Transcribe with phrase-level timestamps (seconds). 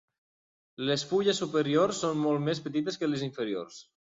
[0.89, 3.81] Les fulles superiors són molt més petites que les inferiors.